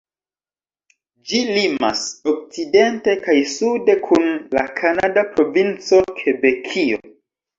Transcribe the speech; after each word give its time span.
Ĝi 1.31 1.41
limas 1.57 1.99
okcidente 2.31 3.13
kaj 3.27 3.35
sude 3.51 3.95
kun 4.07 4.25
la 4.59 4.63
kanada 4.79 5.27
provinco 5.35 6.01
Kebekio. 6.21 7.01